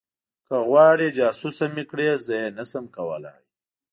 [0.47, 3.37] که غواړې جاسوسه مې کړي زه یې نشم کولی